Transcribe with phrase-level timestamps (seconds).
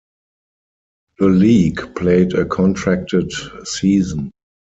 [1.19, 3.31] The league played a contracted
[3.65, 4.31] season.